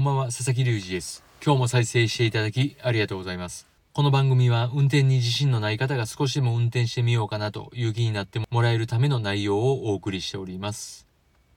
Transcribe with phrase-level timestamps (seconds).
[0.00, 1.22] こんばんは、佐々木隆二です。
[1.44, 3.68] 今日も再生していただきありがとうございます。
[3.92, 11.06] この番組は運転に自信のない方が少しでも運転してみようかなという気になってもらえるための内容をお送りしております。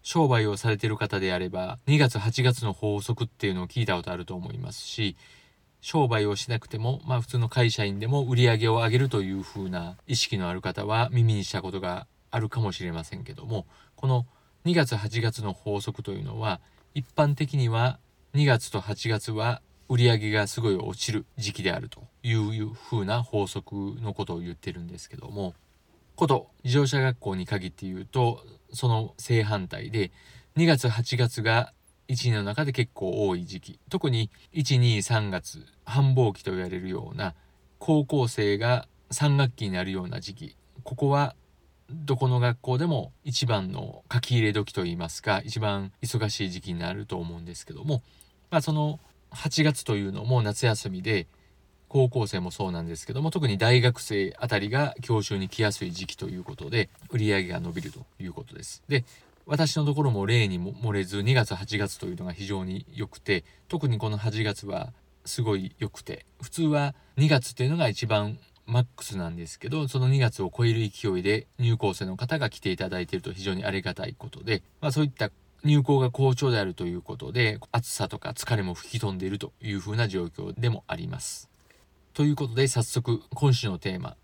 [0.01, 5.15] 商売をされている方であれば、2月8月の法則っていうのを聞いたことあると思いますし、
[5.79, 14.25] 商売をしなくても、まあ普通の会社員でも売り上げを上げるという風な意識のある方は耳にしたことがあるかもしれませんけども、この
[14.65, 16.59] 2月8月の法則というのは、
[16.93, 17.99] 一般的には
[18.33, 25.53] 2月と8月は売り上げがすごい落ちる時期であるという風な法則のことを言ってるんですけども、
[26.15, 30.11] こと自動車学校に限って言うと、その正反対で、
[30.57, 31.73] 2月8月が
[32.07, 33.79] 1年の中で結構多い時期。
[33.91, 37.35] 特に1、2、3月、繁忙期と言われるような、
[37.77, 40.57] 高校生が3学期になるような時期。
[40.83, 41.35] ここは
[41.91, 48.01] どこの学校でも一番の書き入れ時といいますか、一番忙しい時期になると思うんですけども、
[48.53, 48.99] まあその
[49.31, 51.25] 8月というのも夏休みで、
[51.87, 58.83] 高校生もそうなんですけども、特に大学生あたりが教習に来やすい時期ということで、売り上げが伸びるということです。
[58.87, 59.05] で、
[59.47, 64.93] 私のところも例にも漏れず2月8月というのが非常に良くて、特にこの8月は
[65.25, 75.31] すごい良くて、普通は2月っていうのが一番マックスなんですけど、その2月を超える勢いで入校生の方が来ていただいていると非常にありがたいことで、まあそういった
[75.63, 81.49] 入校が好調であるということで、暑さとか疲れも吹き飛んでいるというふうな状況でもあります。
[82.13, 84.17] ということで早速今週のテーマ。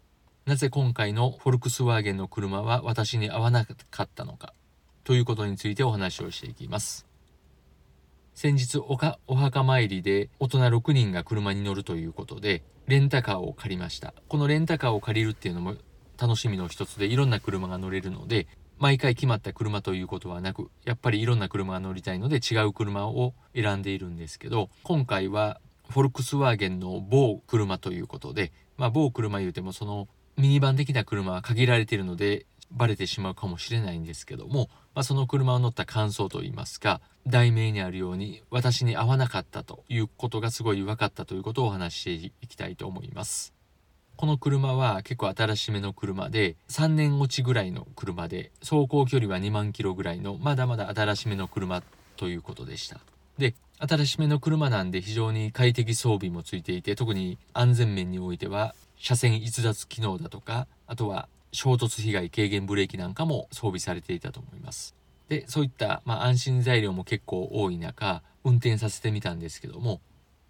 [0.46, 4.54] なぜ今回のフォルクスワーゲンの車は私に合わなかったのか
[5.04, 7.08] ということについてお話をしていきます。
[8.36, 14.14] 先日おかお墓参りで大人6人が車に乗るということでレンタカーを借りました。
[14.28, 15.76] このレンタカーを借りるっていうのも
[16.20, 18.48] 楽しみの一つでいろんな車が乗れるので
[18.80, 25.60] 毎回決まった車ということはなくやっぱりいろんな車が乗りたいので違う車を選んでいるんですけど今回は
[25.90, 30.08] フォルクスワーゲンの某車ということでまあ某車言うてもその
[30.38, 43.59] ミニバン的な車は限られているのでバレてしまうかもしれないんですけども、まあ、その車を乗った感想といいますか題名にあるように私に合わなかったということがすごい分かったということをお話ししていきたいと思います。
[44.20, 51.82] この車は結構新しめの車で3年落ちぐらいの車で走行距離は2万キロぐらいのまだまだ新しめの車
[52.18, 53.00] ということでした。
[53.38, 64.96] で新しめの車なんで非常に快適装備もついていて特に安全面においては車線逸脱機能だとかあとは衝突被害軽減ブレーキなんかも装備されていたと思います。
[65.30, 70.02] でそういった、まあ、安心材料も結構多い中運転させてみたんですけども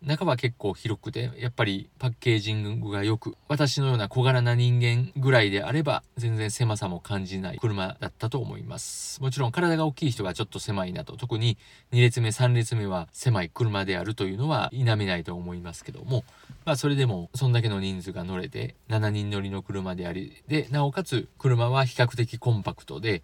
[0.01, 9.21] 中は結構広くてやっぱりパッケージングが良く私のような小柄な人間ぐらいであれば全然狭さも感じない車だったと思います。
[9.21, 11.17] もちろん体が大きい人はちょっと狭いなと。
[11.17, 11.57] 特に
[11.91, 16.23] 2列目3列目は狭い車であるというのは否めないと思いますけども。
[16.63, 23.21] まあそれでもそんだけの人数が乗れて7人乗りの車でありでなおかつ車は比較的コンパクトで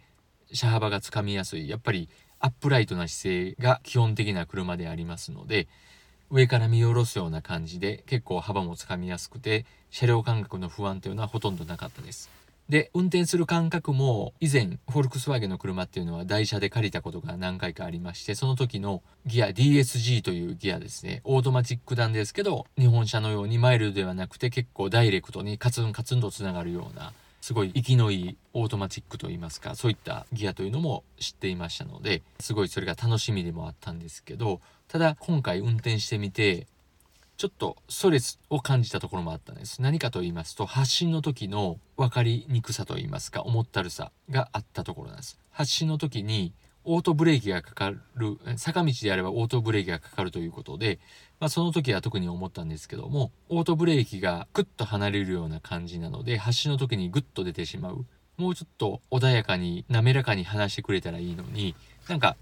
[0.53, 1.69] 車幅がつかみやすい。
[1.69, 2.09] やっぱり
[2.39, 5.67] アップライトな姿勢が基本的な車でありますので
[6.29, 12.29] 上から見下ろすような感じで結構幅もつかみやすくて車両感覚の不安というのはほとんどなかったです。
[12.69, 27.13] で運転する感覚も以前フォルクスワーゲンの車っていうのは代車で借りたことが何回かありましてその時のギア DSG というギアですねオートマチックなんですけど日本車のようにマイルドではなくて結構ダイレクトにカツンカツンとつながるような
[27.45, 36.65] すごい活きのいいオートマチックといいますかそういったギアというのも知っていましたのですごいそれが楽しみでもあったんですけどただ今回運転してみて
[37.37, 39.79] ちょっとストレスを感じたところもあったんです。
[39.83, 45.37] 何かと言いますと発進の時の分かりにくさと言いますかもったるさがあったところなんです。
[45.51, 46.51] 発進の時に
[46.85, 50.99] オートブレーキがかかる坂道であればオートブレーキがかかるということで、
[51.39, 58.05] まあ、その時は特に思ったんですけどもオートブレーキがクッと離れるような感じなので発進の時にグッと出てしまう。
[58.37, 61.73] もうちょっと穏やかに滑らかに離してくれたらいいのに
[62.09, 62.35] なんか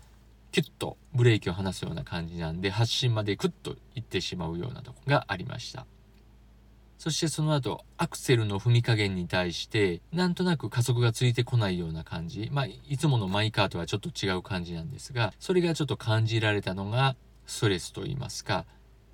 [0.51, 5.86] キュッとブレーキを離すような感じなんで発進までクッといってしまうようなとこがありました。
[6.98, 12.50] そしてその後アクセルの踏み加減に対してなんとなく加速がついてこないような感じ。
[12.51, 18.66] まあいつものマイカーとはちょっと違う感じなんですがそれがちょっと感じられたのがストレスと言いますか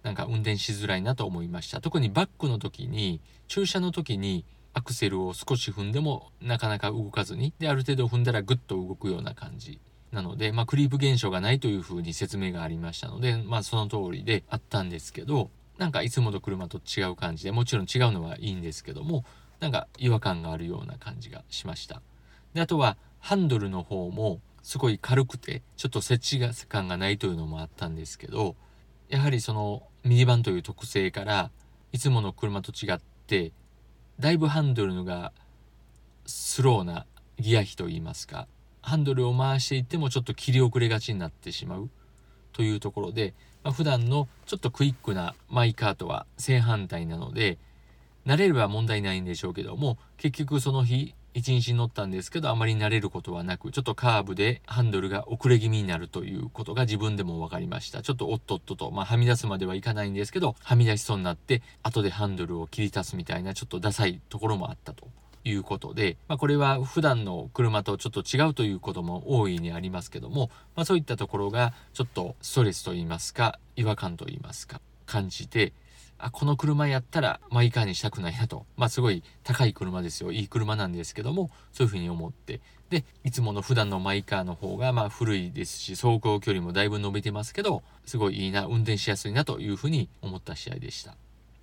[0.03, 1.81] なんか運転しづらいなと思いました。
[1.81, 9.79] 特にバックの時に駐車の時にアクセルを少し踏んでもなかなか動かずにである程度踏んだらグッと動くような感じ。
[10.11, 19.23] なので、まあ、クリープ現象がないというふうに説明がありましたので、まあ、その通りであったんですけどなんかいつもの車と違う感じでもちろん違うのはいいんですけども
[19.59, 22.01] なんか違和感があるような感じがしました。
[22.53, 28.55] であとはハンドルの方もすごい軽くてちょっと設置感がないというのもあったんですけど
[29.09, 31.49] やはりそのミニバンという特性から
[31.91, 33.51] いつもの車と違って
[34.19, 35.31] だいぶハンドルが
[36.25, 37.05] スローな
[37.39, 38.47] ギア比といいますか
[38.81, 41.89] ハンドルを回していってもちょっと切り遅れがちになってしまう。
[42.53, 47.57] というところでまあ、普段のちょっとクイックなマイカーとは正反対なので
[48.25, 58.01] 慣れれば問題ないんでしょうけども結局その日一日乗ったんですけどあまり慣れることはなくちょっとカーブでハンドルが遅れ気味になるということが自分でも分かりました。
[58.01, 65.07] ちょっとおっとっとと、まあ、はみ出すまではいかないんですけどはみ出しそうになって後でハンドルを切り足すみたいなちょっとダサいところもあったと。
[65.43, 75.73] いうことで、まあ、これは普段の車とちょっと違うということも大いにありますけども、まあ、そういったところがちょっとストレスと言いますか違和感と言いますか感じて
[76.19, 78.65] あこの車やったらマイカーにしたくないなと。
[78.75, 80.33] まあすごい高い車ですよ。
[80.33, 82.59] いい車なんですけどもそういうふうに思って。
[82.89, 91.15] でいつもの普段のマイカーの方がまあ古いですし走行距離もだいぶ伸びてますけどすごいいいな運転しやすいなというふうに思った試合でした。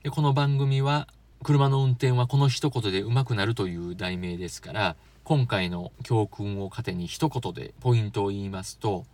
[0.02, 1.08] でこの番組は
[1.42, 9.04] 車の運転はこの一言で上手くなるという題名ですから今回の教訓を糧に一言でポイントを言いますと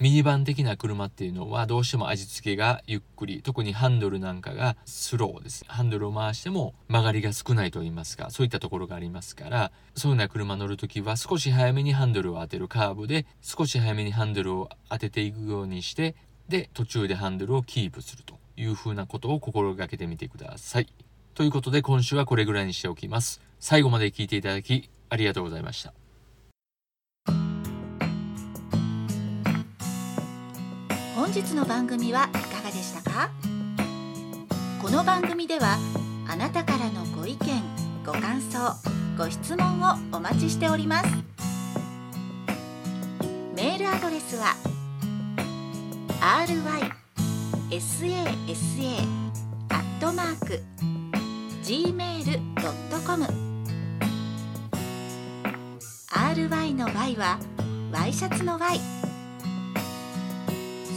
[0.00, 16.14] ミニバン的な車っていうのはどうしても味付けがゆっくり特にハンドルなんかがスローですハンドルを回しても曲がりが少ないと言いますかそういったところがありますからそういうような車乗る時は少し早めにハンドルを当てるカーブで少し早めにハンドルを当てていくようにして
[16.48, 20.88] で途中でハンドルをキープするというふうなことを心がけてみてください。
[21.38, 23.40] ということで今週はこれぐらいにしておきます。
[23.60, 25.94] 最後まで聞いていただきありがとうございました。
[31.14, 33.30] 本日の番組はいかがでしたか？
[34.82, 35.78] この番組では
[36.28, 37.62] あなたからのご意見
[38.04, 38.74] ご感想
[39.16, 41.08] ご質問をお待ちしております
[43.54, 44.56] メールアドレスは
[47.70, 48.10] rysasa
[49.68, 50.60] アットマーク
[51.68, 53.26] gmail.com
[56.10, 57.38] RY の Y は
[57.92, 58.80] ワイシャツの Y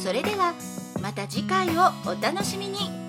[0.01, 0.53] それでは
[1.01, 3.00] また次回をお楽しみに。